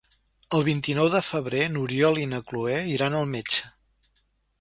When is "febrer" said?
1.25-1.61